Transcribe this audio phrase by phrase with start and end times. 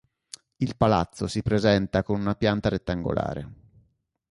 [0.55, 3.51] Il palazzo si presenta con una pianta rettangolare.